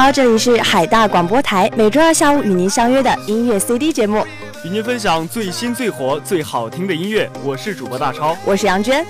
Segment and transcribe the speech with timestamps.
[0.00, 4.24] 好，这里是海大广播台，每周二下午与您相约的音乐 CD 节目，
[4.64, 7.28] 与您分享最新最火最好听的音乐。
[7.42, 9.04] 我是主播大超，我是杨娟。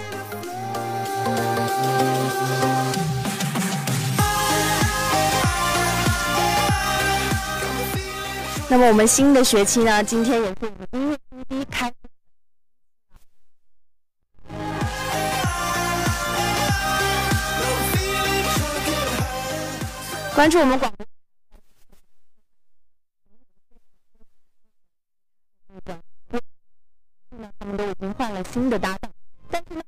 [8.66, 10.54] 那么我们新的学期呢，今天也是
[10.92, 11.17] 音乐
[20.38, 21.04] 关注我们广播。
[27.58, 29.10] 他们都已经换了新的搭档，
[29.50, 29.82] 但是呢，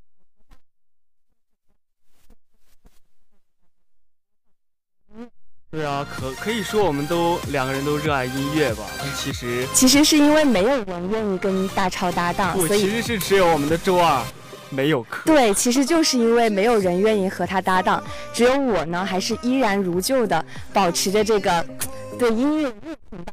[5.70, 8.84] 对啊，可可以说我们都两个人都热爱音乐吧？
[9.16, 14.26] 其实其实是因为没有人愿意跟大超搭档，所以其实是只有我们的周二。
[14.70, 15.22] 没有课。
[15.26, 21.64] 对，其实就是因为没有人愿意和他搭档，只有我呢，还是依然如旧的保持着这个
[22.18, 23.32] 对音乐热情吧。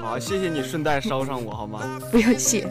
[0.00, 1.98] 好，谢谢你顺带捎上我好吗？
[2.12, 2.68] 不用谢。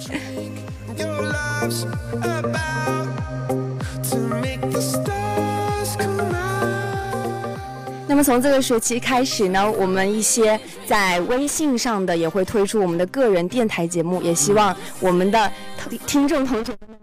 [8.07, 15.51] 那么从这个学期开始呢，我们一些在微信上的也会推出我们的个人电台节目，也希望我们的
[16.05, 16.97] 听众同学们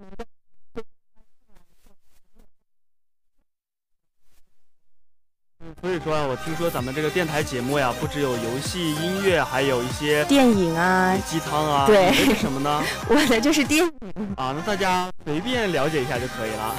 [5.82, 11.86] 所以说啊，我听说咱们这个电台节目呀，不只有游戏、音乐，还有一些电影啊、鸡汤啊。
[11.88, 12.84] 对，是什么呢？
[13.10, 13.92] 我的就是电影
[14.36, 16.76] 啊，那大家随便了解一下就可以了。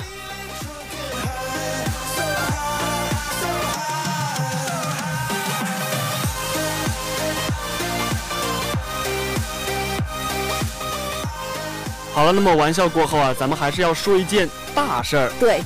[12.13, 15.29] 好了，那么玩笑过后啊，咱们还是要说一件大事儿。
[15.41, 15.61] 对，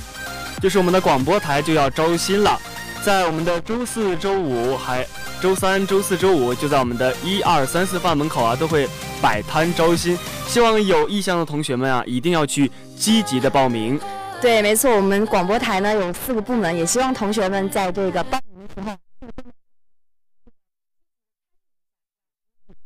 [0.59, 2.59] 就是我们的广播台就要招新了。
[3.07, 5.07] 在我们的周四周五，还
[5.41, 8.85] 周三、周四周五，就在我们的一二三四饭门口啊，都会
[9.22, 10.19] 摆摊招新。
[10.45, 13.97] 希望有意向的同学们啊，一定要去积极的报名。
[14.41, 19.06] 对，没错，我们广播台呢有四个部门，也希望同学们在这个报名的时候。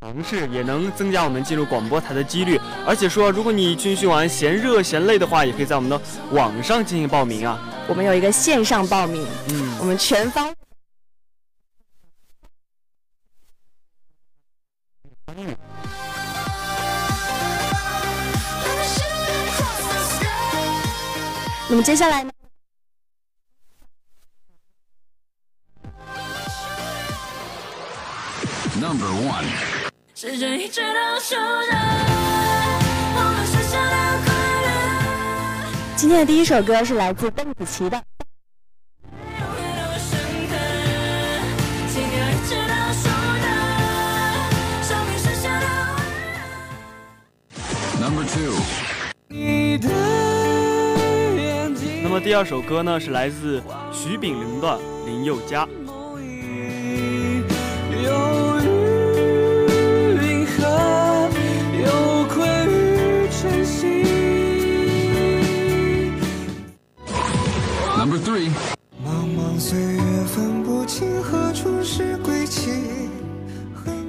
[0.01, 2.59] 尝试也能增加我们进入广播台的几率。
[2.87, 6.01] 而且说，如果你军训完嫌热嫌累的话，也可以在我们的
[6.31, 7.59] 网上进行报名啊。
[7.87, 10.51] 我们有一个线上报名，嗯，我们全方。
[21.69, 22.30] 那么接下来呢
[36.11, 38.03] 天的第一首歌是来自邓紫棋的。
[47.97, 48.53] Number two。
[52.03, 53.63] 那么第二首歌呢，是来自
[53.93, 55.65] 徐秉麟的林宥嘉。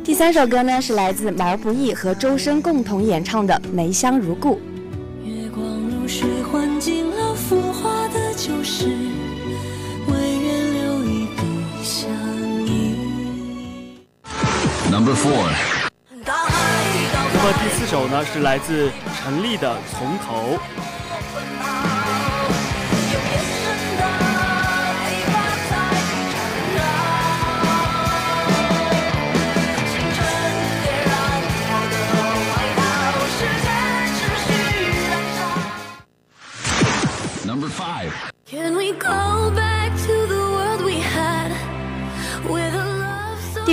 [0.04, 4.56] 第三首歌呢是来自毛不易和周深共同演唱的《梅香如故》。
[5.24, 8.86] 月光如水，换尽了浮华的旧事，
[10.08, 11.42] 唯愿留一笔
[11.84, 12.10] 相
[12.66, 12.96] 依。
[14.90, 15.50] Number four。
[16.24, 20.56] 那么第四首呢是来自陈粒的《从头》。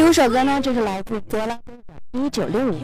[0.09, 1.55] 第五首歌呢，就是来自多拉
[2.13, 2.75] 一九六五。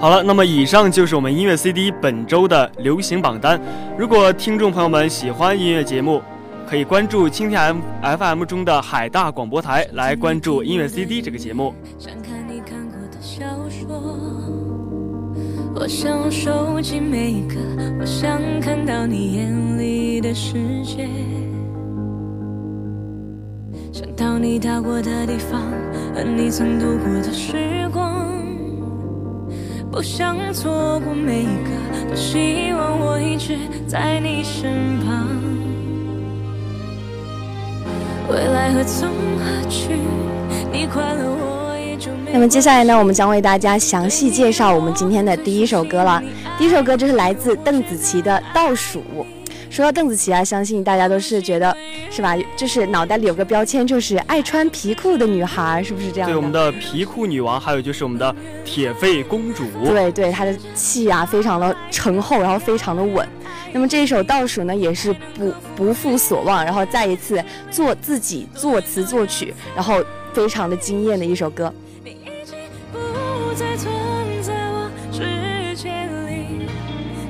[0.00, 3.60] 好了，那么以上就是我们音乐 CD 本周的流行榜单。
[3.96, 6.20] 如果听众朋友们喜欢音乐节目，
[6.66, 7.80] 可以关注蜻蜓 M
[8.18, 11.72] FM 中的海大广播台，来关注音乐 CD 这个节目。
[15.76, 17.56] 我想收集每一个，
[17.98, 20.54] 我想看到你眼里的世
[20.84, 21.08] 界。
[23.92, 25.60] 想到你到过的地方
[26.14, 28.24] 和你曾度过的时光，
[29.90, 35.26] 不想错过每一个，多希望我一直在你身旁。
[38.30, 39.98] 未来何从何去？
[40.72, 41.53] 你快乐我。
[42.34, 46.20] 那么接下来呢，我们将为大家详细介绍我们今天的第一首歌了。
[46.58, 48.98] 第一首歌就是来自邓紫棋的《倒数》。
[49.70, 51.76] 说到邓紫棋啊，相信大家都是觉得
[52.10, 52.36] 是吧？
[52.56, 56.28] 就是脑袋里有个标签，就是爱穿皮裤的女孩，是不是这样？
[56.28, 58.34] 对，我们的皮裤女王，还有就是我们的
[58.64, 59.62] 铁肺公主。
[59.84, 63.24] 对对，她的气啊非常的沉厚，然后非常的稳。
[63.72, 67.40] 那么这一首倒数呢，也是不不负所望，然后再一次
[67.70, 70.02] 做自己作词作曲，然后
[70.32, 71.72] 非常的惊艳的一首歌。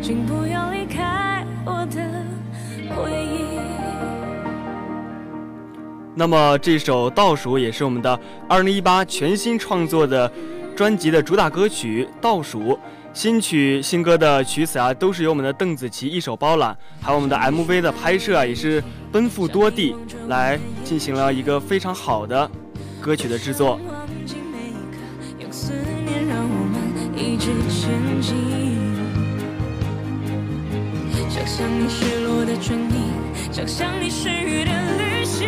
[0.05, 1.97] 请不要离开我的
[2.95, 3.59] 回忆。
[6.15, 10.31] 那么这首倒数也是我们的二零一八全新创作的
[10.77, 12.61] 专辑的主打歌曲《倒数》。
[13.15, 19.97] 新曲新歌的曲词啊，都是由我们的邓紫棋一手包揽，还有我们的 MV 的拍摄啊，也是奔赴多地
[20.29, 22.51] 来进行了一个非常好的
[23.01, 23.77] 歌曲的制作。
[23.77, 24.99] 忘记每一刻，
[25.39, 25.73] 用思
[26.05, 26.79] 念让我们
[27.17, 28.54] 一直前进。
[31.47, 35.47] 想象你失落的唇印，想象你失语的旅行，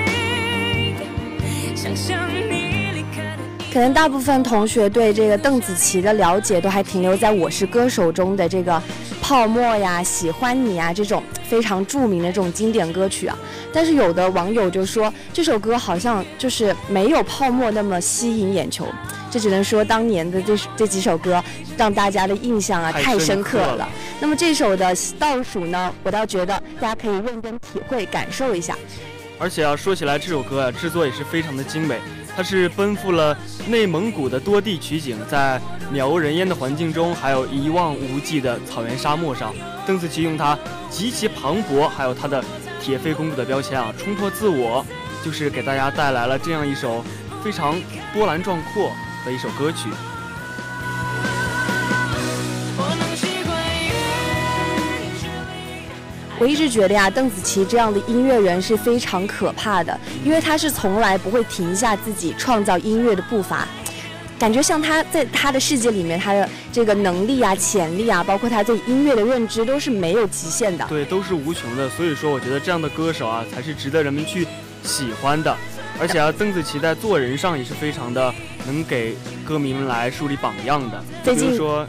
[1.75, 3.43] 想象你离开的。
[3.73, 8.81] 可能大部分同学对这个邓紫棋的了解都还停留在《我是歌手》中的这个
[9.23, 13.39] 泡沫呀、喜欢你啊这种非常著名的这种经典歌曲啊。
[13.73, 18.87] 但是有的网友就说这首歌好像就是没有泡沫那么吸引眼球，
[19.31, 21.43] 这只能说当年的这这几首歌
[21.77, 23.89] 让大家的印象啊太太深深刻了刻了。
[24.21, 28.77] 那么这首的倒数呢，我倒觉得大家可以认真体会感受一下。
[29.39, 31.99] 而且啊，说起来这首歌啊，制作也是非常的精美。
[32.35, 33.37] 它是奔赴了
[33.67, 35.61] 内蒙古的多地取景，在
[35.93, 39.55] 渺无人烟的环境中，还有一望无际的草原沙漠上，
[39.87, 40.59] 邓紫棋用她
[40.91, 42.45] 极其磅礴，还有她的
[42.81, 44.85] 铁肺公主的标签啊，冲破自我，
[45.25, 47.03] 就是给大家带来了这样一首
[47.43, 47.75] 非常
[48.13, 48.91] 波澜壮阔
[49.27, 49.91] 的一首歌曲。
[56.39, 63.67] 我一直觉得呀，邓紫棋这样的音乐人是非常可怕的，因为她是从来不会停下自己创造音乐的步伐。
[64.39, 70.85] 感觉像她在她的世界里面，她的这个能力啊、潜力啊，包括她对音乐的认知都是没有极限的。
[70.89, 71.89] 对，都是无穷的。
[71.89, 74.47] 所以说，我觉得这样的歌手啊，才是值得人们去
[74.85, 75.57] 喜欢的。
[75.99, 78.35] 而且啊，邓紫棋在做人上也是非常的
[78.67, 81.03] 能给歌迷们来树立榜样的。
[81.25, 81.87] 比如说，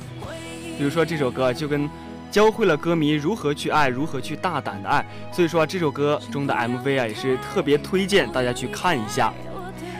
[0.78, 1.90] 比如说这首歌就跟
[2.32, 5.06] 教会了歌迷如何去爱，如何去大胆的爱。
[5.32, 9.34] 所以说、啊、这首歌中的 MV 啊，也是特别推荐大家去看一下。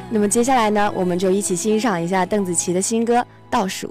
[0.10, 3.88] 那么接下来呢，我们就一起欣赏一下邓紫棋的新歌《倒数》。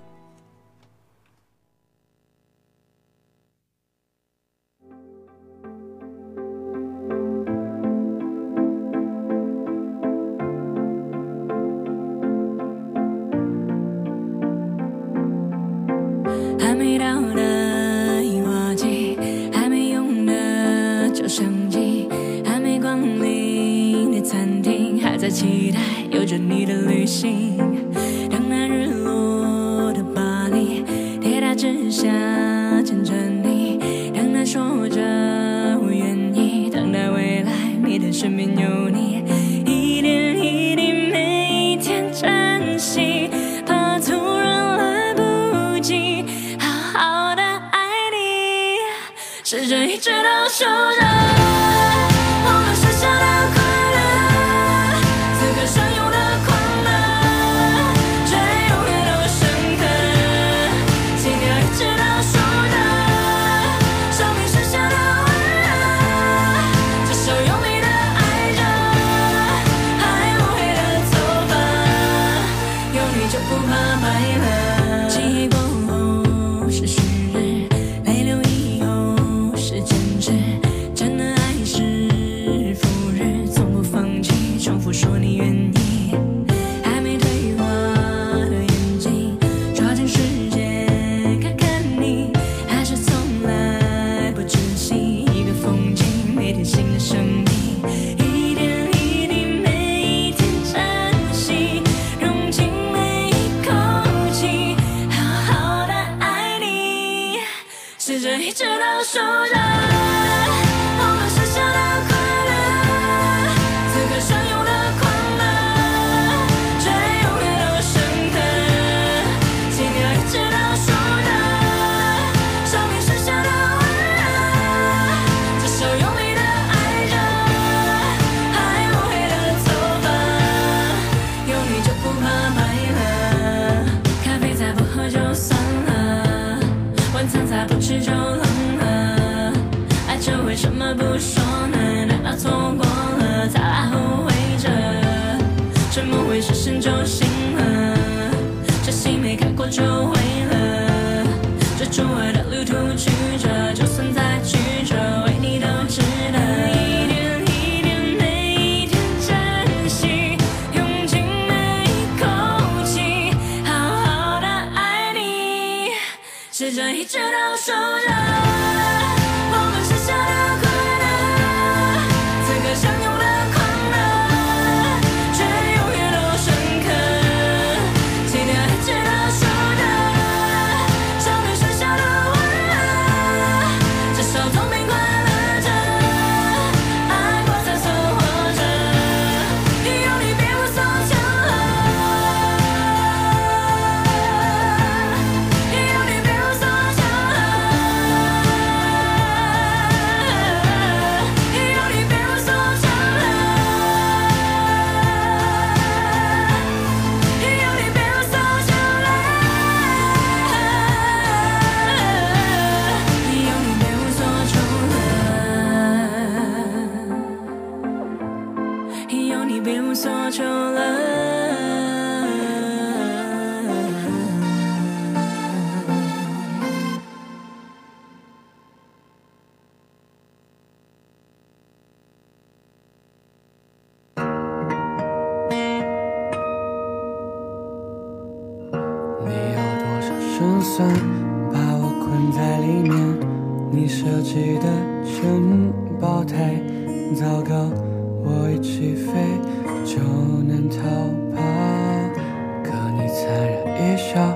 [254.17, 254.35] 忍一笑，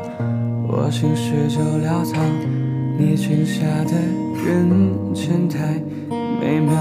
[0.69, 2.21] 我心事就潦草。
[2.99, 3.93] 你裙下的
[4.45, 5.81] 圆圈太
[6.39, 6.75] 美妙，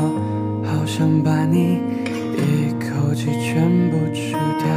[0.66, 1.80] 好想把你
[2.36, 4.68] 一口气全部吃掉。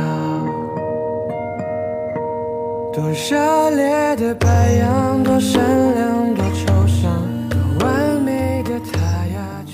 [2.92, 5.60] 多热烈的白羊，多善
[5.94, 9.64] 良，多抽象，多完美的他呀，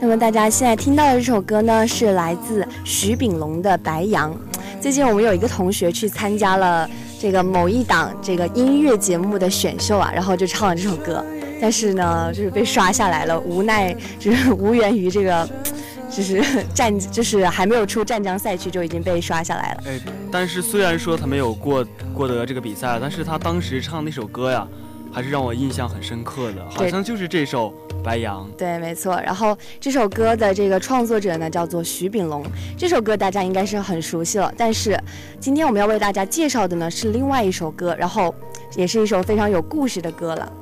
[0.00, 4.32] 那么大家现在听到的这首歌呢，是来自徐秉龙的《白羊》。
[4.80, 6.88] 最近我们有一个同学去参加了
[7.20, 11.24] 这个某一档这个音乐节目的选秀啊，然后就唱了这首歌，
[11.60, 15.48] 但是呢，就是被刷下来了，无奈就是无缘于这个，
[16.08, 16.40] 就是
[16.72, 19.82] 战，就是还没有出湛江赛区就已经被刷下来了。
[19.86, 21.84] 哎，但是虽然说他没有过
[22.14, 24.66] 过得这个比赛，但是他当时唱那首歌呀，
[25.12, 27.72] 还是让我印象很深刻的，好像就是这首
[28.02, 28.46] 《白杨》。
[28.56, 29.20] 对，没错。
[29.20, 32.44] 然后这首歌的这个创作者呢，叫做徐秉龙。
[32.76, 34.98] 这首歌大家应该是很熟悉了，但是
[35.40, 38.34] 今天我们要为大家介绍的呢是另外一首歌，然后
[38.76, 40.52] 也是一首非常有故事的歌了。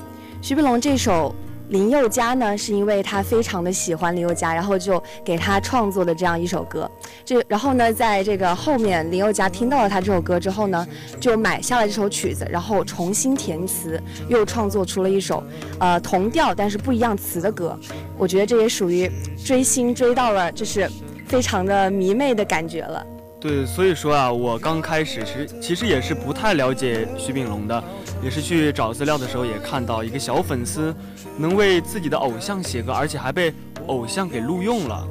[0.40, 1.34] 徐秉龙这首。
[1.68, 6.88] 林宥嘉呢，是因为他非常的喜欢林宥嘉，然后就给他创作的这样一首歌。
[7.24, 10.86] 这然后呢，在这个后面，林宥嘉听到了他这首歌之后呢，
[11.18, 15.42] 就买下了这首曲子，然后重新填词，又创作出了一首
[15.80, 17.76] 呃同调但是不一样词的歌。
[18.16, 19.10] 我觉得这也属于
[19.44, 20.88] 追星追到了，就是
[21.26, 23.04] 非常的迷妹的感觉了。
[23.38, 27.84] 对，所以说啊，我刚开始其实其实也是不太了解徐秉龙的，
[28.22, 30.94] 也是去找资料的时候也看到一个小粉丝
[31.38, 33.52] 能为自己的偶像写歌，而且还被
[33.86, 35.06] 偶像给录用了。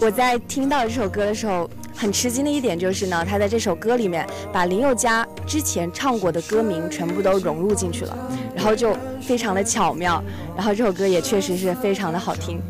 [0.00, 8.18] 我在听到这首歌的时候，很吃惊的一点就是呢，他在这首歌里面把林宥嘉之前唱过的歌名全部都融入进去了，
[8.56, 10.20] 然后就非常的巧妙，
[10.56, 12.60] 然后这首歌也确实是非常的好听。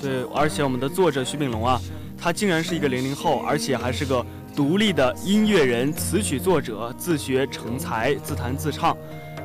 [0.00, 1.80] 对，而且我们的作者徐秉龙啊，
[2.16, 4.24] 他竟然是一个零零后，而且还是个
[4.56, 8.96] 独立的音乐人、词曲作者，自学成才，自弹自唱。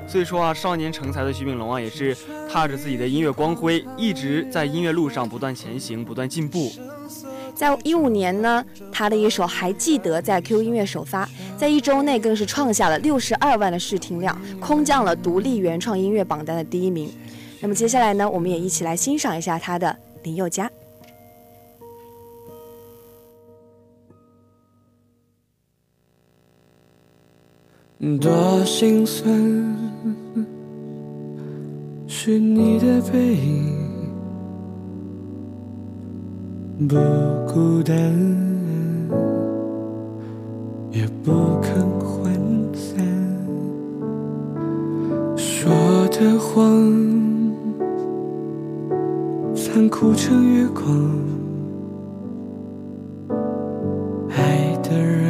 [0.07, 2.15] 所以说啊，少年成才的徐秉龙啊，也是
[2.49, 6.71] 踏着自己的音乐光辉，一直在音乐路上不断前行，不断进步。
[7.53, 11.27] 在一五年呢，他的一首《还记得》在 QQ 音乐首发，
[11.57, 17.11] 在一周内更是创下了六十二万的试听量，空降了独立原创音乐榜单的第一名。
[17.59, 20.71] 那么接下来呢，我们也一起来欣赏一下他的林宥嘉。
[28.19, 29.31] 多心酸，
[32.07, 33.75] 是你的背影，
[36.87, 36.95] 不
[37.53, 37.95] 孤单，
[40.89, 41.31] 也不
[41.61, 43.05] 肯涣散。
[45.37, 45.71] 说
[46.07, 46.65] 的谎，
[49.53, 50.83] 残酷成月光，
[54.29, 55.20] 爱的人。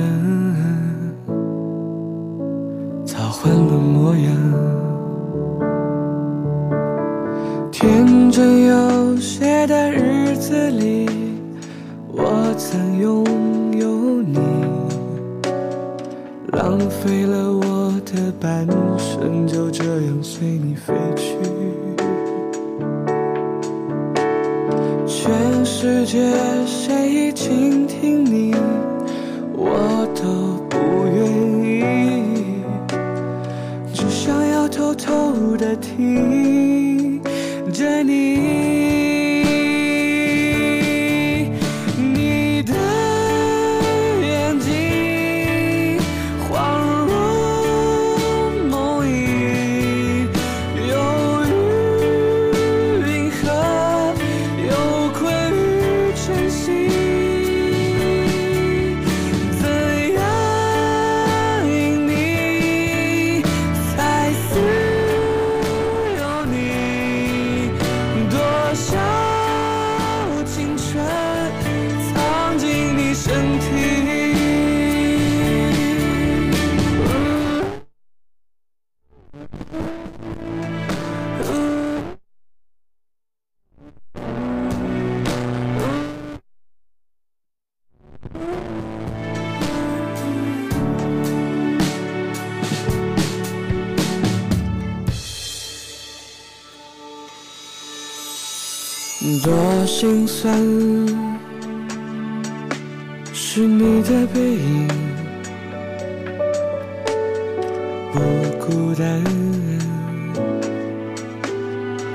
[4.11, 4.35] 模样，
[7.71, 11.07] 天真有些的日子里，
[12.11, 13.23] 我曾拥
[13.77, 14.37] 有你，
[16.51, 21.37] 浪费了我的半生，就这样随你飞去。
[25.07, 26.19] 全世界
[26.65, 28.53] 谁倾听你，
[35.71, 36.50] 的听。
[99.39, 100.53] 多心酸，
[103.33, 104.87] 是你的背影，
[108.11, 108.19] 不
[108.59, 109.23] 孤单，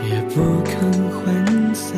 [0.09, 1.97] 也不肯涣散，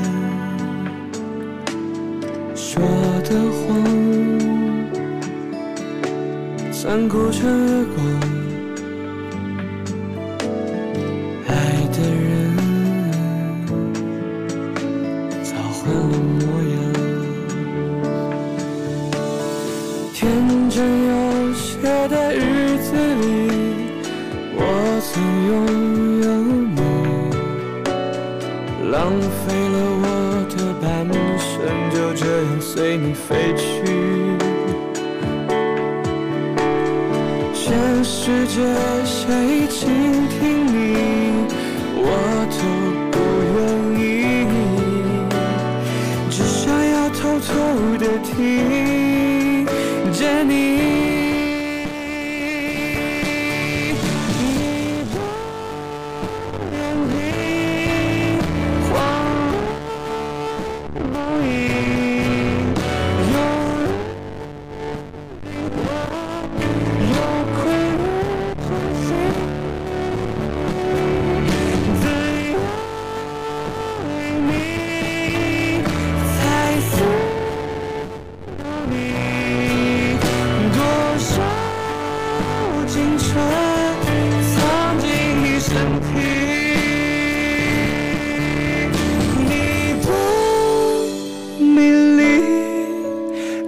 [2.54, 2.80] 说
[3.24, 3.66] 的谎，
[6.70, 7.30] 残酷
[28.90, 30.06] 浪费了我
[30.56, 30.86] 的半
[31.38, 31.46] 生
[31.90, 33.62] 就这样随你飞去。
[37.52, 38.54] 全世界
[39.04, 40.76] 谁倾听你？
[42.00, 42.02] 我
[42.56, 42.58] 都
[43.12, 43.16] 不
[43.54, 43.58] 愿
[44.00, 44.02] 意。
[46.30, 47.48] 只想要偷偷
[47.98, 49.66] 的听
[50.12, 50.87] 着你。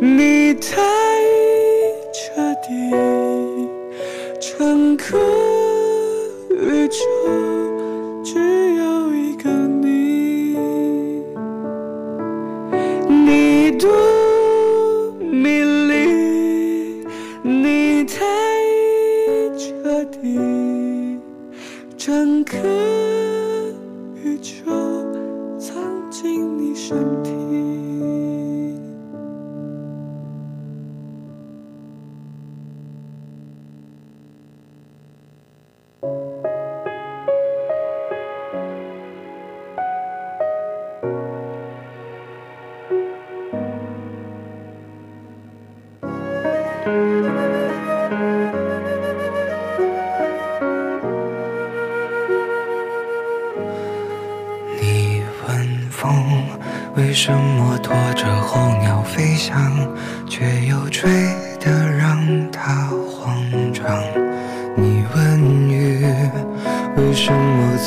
[0.03, 0.90] 你太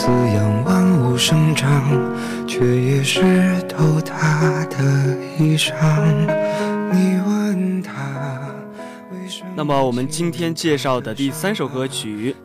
[0.04, 0.84] 成月光。
[9.56, 12.36] 那么我们今天介绍的第三首歌曲，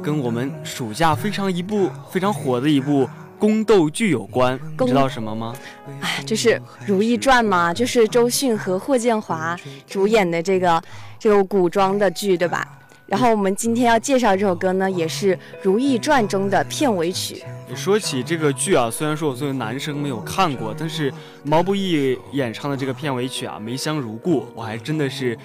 [0.00, 3.10] 跟我们暑假非常一部非常火的一部
[3.40, 5.52] 宫斗剧有关，你知道什么吗？
[6.00, 6.50] 哎，就是
[6.86, 10.80] 《如懿传》嘛，就是周迅和霍建华主演的这个
[11.18, 12.77] 这个古装的剧，对吧？
[13.08, 17.42] 然后我们今天要介绍这首歌呢，也是《如懿传》中的片尾曲。
[17.74, 21.10] 说起这个剧啊，虽然说我作为男生没有看过，但是
[21.42, 25.36] 毛不易演唱的这个片尾曲啊，《梅香如故》，我还真的是，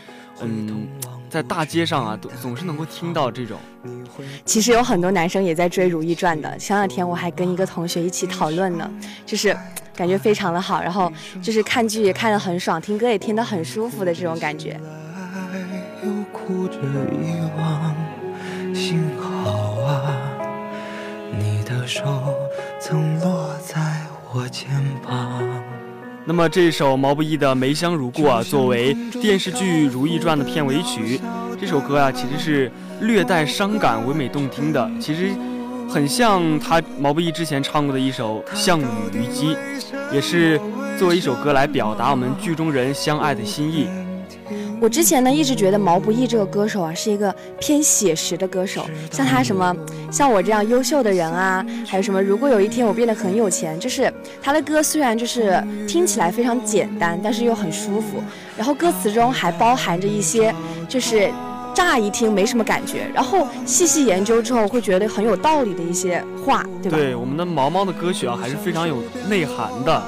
[0.41, 0.89] 嗯，
[1.30, 3.58] 在大街上啊，总总是能够听到这种。
[4.43, 6.58] 其实有很多男生也在追《如懿传》的。
[6.58, 8.91] 前两天我还跟一个同学一起讨论呢，
[9.26, 9.56] 就是
[9.95, 11.10] 感觉非常的好，然后
[11.41, 14.78] 就是看剧也看得很爽，听歌也听得很舒服的这种感觉。
[16.05, 16.75] 又哭着
[17.13, 17.95] 遗忘，
[18.75, 20.19] 幸好啊。
[21.39, 22.03] 你的手
[22.77, 23.79] 曾落在
[24.33, 24.69] 我肩
[25.01, 25.41] 膀。
[26.25, 31.21] 那么这首毛不易的《梅香如故》啊，作为电视剧《如懿传》的片尾曲，
[31.59, 35.29] 这首歌啊其实是略带伤感、唯美动听的，其实
[35.89, 39.55] 很像他毛不易之前唱过的一首《项羽虞姬》，
[40.11, 40.59] 也是
[40.97, 43.87] 作为一首歌来表达我们剧中人相爱的心意。
[44.84, 49.74] 我之前呢一直觉得毛不易这个歌手啊是一个偏写实的歌手，像他什么
[50.12, 58.22] 像我这样优秀的人啊，还有什么如果有一天我变得很有钱，就是他的歌虽然就是听起来非常简单，但是又很舒服，
[58.58, 60.54] 然后歌词中还包含着一些
[60.89, 61.32] 就是
[61.74, 66.98] 乍一听没什么感觉，然后细细研究之后会觉得很有道理的一些话，对吧？
[66.98, 68.98] 对，我们的毛毛的歌曲啊还是非常有
[69.30, 70.04] 内涵的。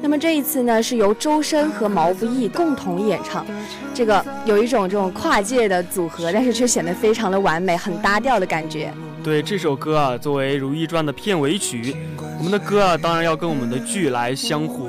[0.00, 3.46] 那么这一次呢，是由周深和毛不易共同演唱，
[3.94, 8.92] 这个有一种这种跨界的组合，但是却显得非常的完美，很搭调的感觉。
[9.24, 11.96] 对这首歌啊，作为《如懿传》的片尾曲，
[12.38, 14.88] 我们的歌啊，当然要跟我们的剧来相互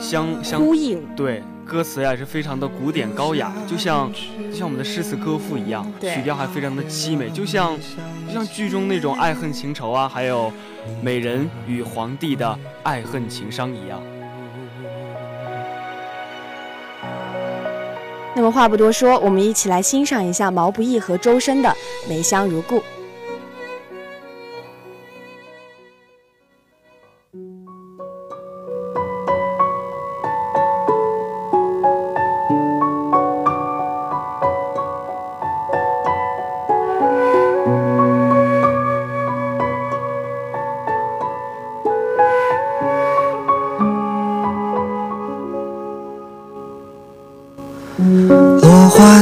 [0.00, 1.00] 相相呼应。
[1.16, 1.42] 对。
[1.70, 4.12] 歌词呀也是非常的古典高雅，就像
[4.50, 7.78] 就像我们的诗词歌赋一样，曲调还非常的凄美，就像
[8.26, 10.52] 就像剧中那种爱恨情仇啊，还有
[11.00, 14.02] 美人与皇帝的爱恨情伤一样。
[18.34, 21.68] 那么话不多说，我们一起来欣赏一下毛不易和周深的
[22.08, 22.78] 《梅香如故》。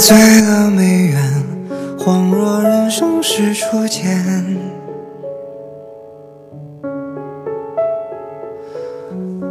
[0.01, 1.21] 醉了梅园，
[1.99, 4.25] 恍若人生是初见。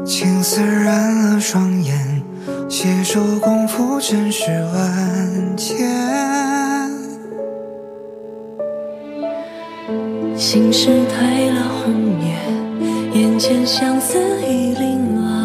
[0.06, 2.24] 青丝染了双眼，
[2.70, 5.78] 携手共赴尘世万千。
[10.38, 15.37] 心事褪了红颜，眼前相思已凌乱。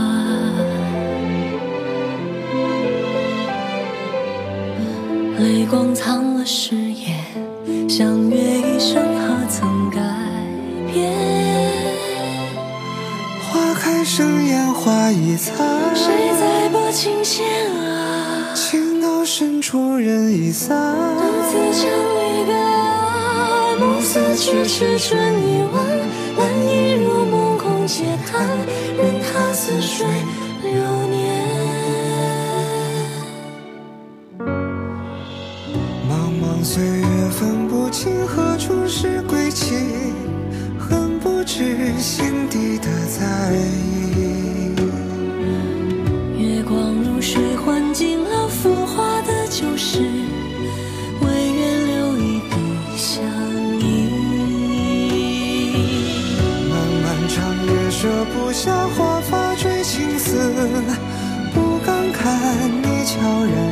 [5.42, 7.18] 泪光藏了誓言，
[7.88, 9.98] 相约一生何曾改
[10.92, 11.12] 变？
[13.50, 15.56] 花开生烟花易残，
[15.96, 18.54] 谁在拨琴弦啊？
[18.54, 23.76] 情到深处人已散，独自唱离歌啊。
[23.80, 25.84] 暮色迟迟春已晚，
[26.38, 28.46] 蓝衣如梦空嗟叹，
[28.96, 30.06] 任他似水
[36.74, 39.74] 岁月分不清何处是归期，
[40.78, 43.52] 恨不知心底的在
[44.16, 44.72] 意。
[46.38, 49.98] 月光如水，换尽了浮华的旧事，
[51.20, 52.56] 唯愿留一笔
[52.96, 53.22] 相
[53.78, 54.08] 依。
[56.70, 60.38] 漫漫长夜，舍不下华发追青丝，
[61.52, 63.71] 不敢看你悄然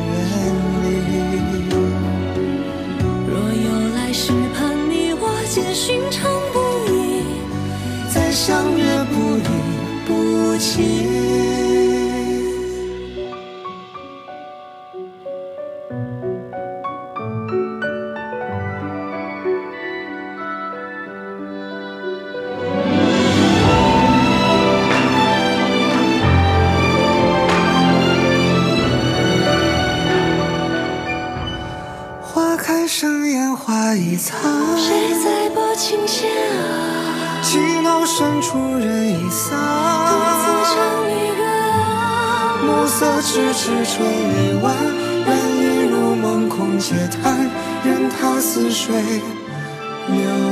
[10.61, 11.10] 情
[48.41, 48.95] 似水
[50.07, 50.50] 流。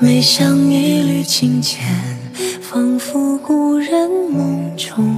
[0.00, 1.84] 每想一缕清浅，
[2.62, 5.17] 仿佛故人梦中。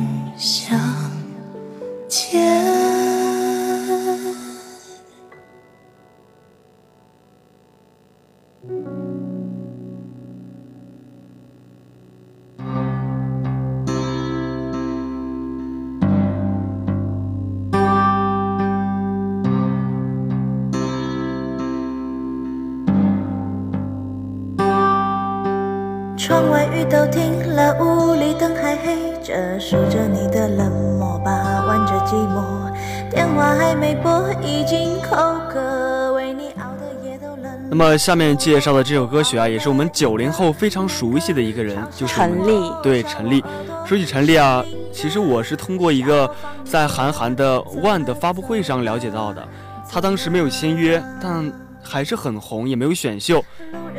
[37.90, 42.72] 么下面介绍的这首歌曲啊，也是我们九零后非常熟悉的一个人，就是陈粒。
[42.84, 43.42] 对陈粒，
[43.84, 46.32] 说起陈粒啊，其实我是通过一个
[46.64, 49.46] 在韩寒的 One 的发布会上了解到的，
[49.90, 53.44] 他当时没有签约，但还是很红，也没有选秀，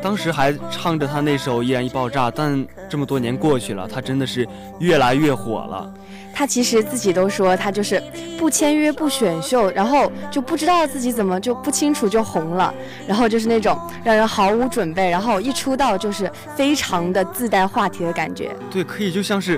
[0.02, 4.46] 当时还唱着他那首《依然一爆炸》，但这么多年过去了，他真的是
[4.80, 5.94] 越来越火了。
[6.34, 8.04] 他其实自己都说他就是
[8.38, 12.74] 不签约不选秀，然后就不知道自己怎么就不清楚就红了，
[13.08, 18.50] 然后就是那种让人毫无准备，然后一出道就是非常的自带话题的感觉。
[18.70, 19.58] 对，可以就像是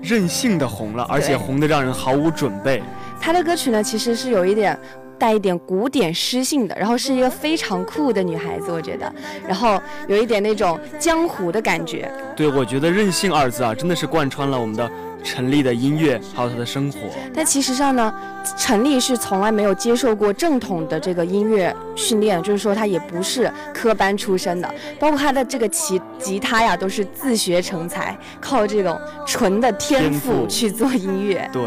[0.00, 2.82] 任性的红了，而且红的让人毫无准备。
[3.20, 4.76] 他的歌曲呢，其实是有一点
[5.18, 9.12] 带一点古典诗性的，然后是一个非常酷的女孩子，我觉得，
[9.46, 12.10] 然后有一点那种江湖的感觉。
[12.34, 14.90] 对，我觉得“任性”二字啊，真的是贯穿了我们的
[15.22, 16.98] 陈丽的音乐，还有她的生活。
[17.32, 18.12] 但其实上呢，
[18.56, 31.48] 陈丽是从来没有接受过正统的这个音乐训练，就是说她也不是科班出身的，包括她的这个吉吉他呀，都是自学成才，靠这种纯的天赋去做音乐。
[31.52, 31.62] 对。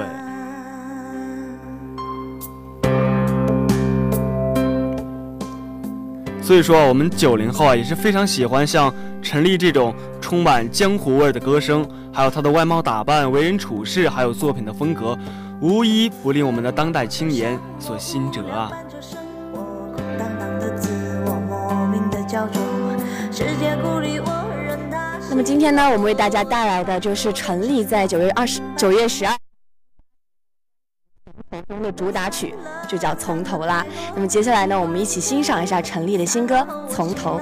[6.45, 15.17] 所以说啊，我们九零后啊也是非常喜欢像陈粒这种充满江湖味儿的歌声，还有她的外貌打扮、为人处事，还有作品的风格，
[15.59, 18.69] 无一不令我们的当代青年所心折啊。
[18.69, 19.17] 伴着生
[19.51, 19.63] 活，
[19.95, 20.91] 空荡荡的自
[21.25, 22.61] 我，莫名的焦灼，
[23.31, 25.17] 世界鼓励我任它。
[25.27, 29.35] 那么今天呢，我们为大家带来的就是陈粒在九月二十九月十二。
[31.85, 32.53] 的主打曲
[32.87, 33.85] 就叫《从头》啦。
[34.13, 36.55] 那么接下来呢，我们一起欣赏一下陈粒的新歌
[36.87, 37.39] 《从头》。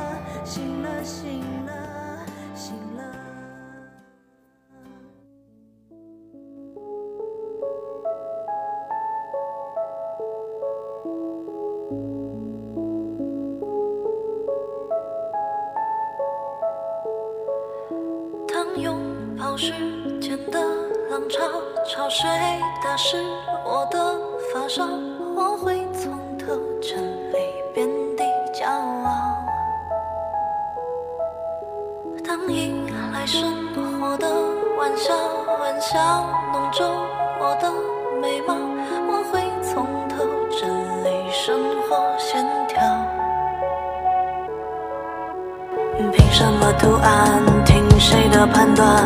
[45.98, 47.42] 凭什么图案？
[47.66, 49.04] 听谁的判断？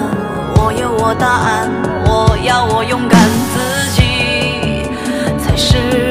[0.56, 1.70] 我有我答案，
[2.06, 3.20] 我要我勇敢，
[3.54, 4.90] 自己
[5.38, 6.07] 才是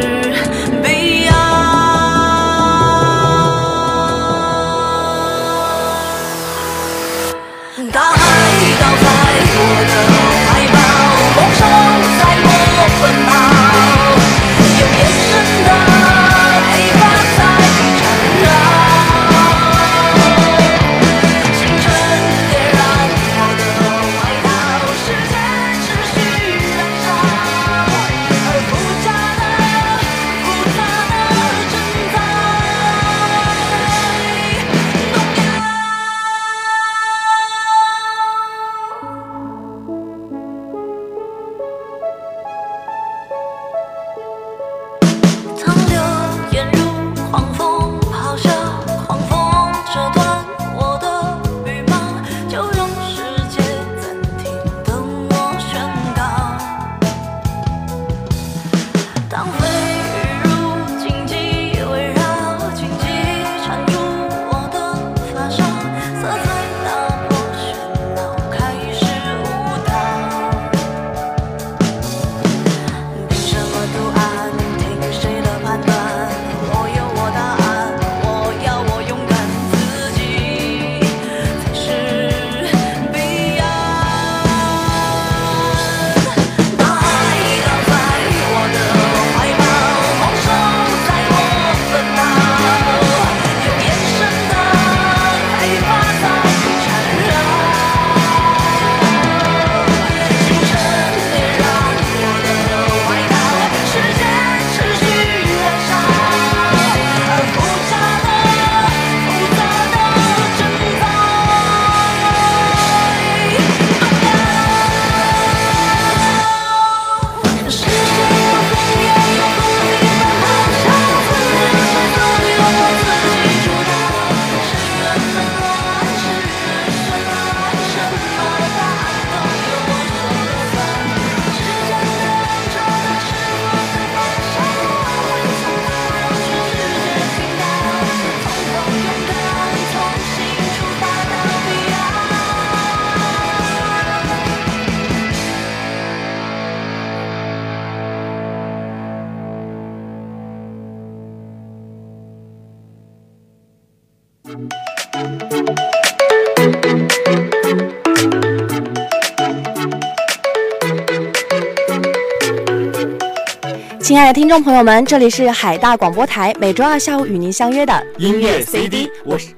[164.27, 169.51] 爱的听众朋友们，这里是海大广播台，每周二下午与您相约的音乐 CD，我是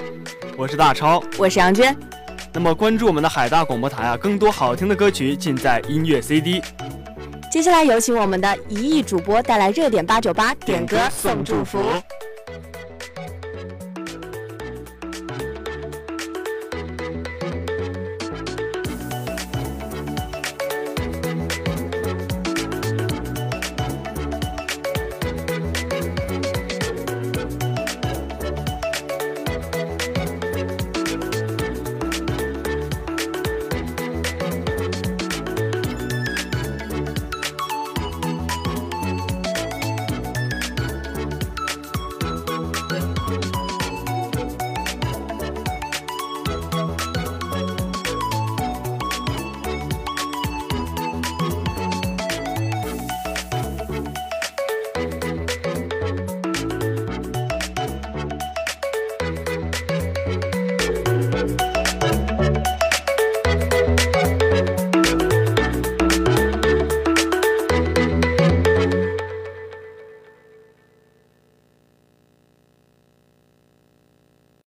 [0.59, 1.97] 我是大超，我是杨娟。
[2.53, 6.61] 那么关注我们的海大广播台啊，更多好听的歌曲尽在音乐 CD。
[7.51, 11.79] 接下来有请我们的一亿主播带来热点八九八点歌送祝福。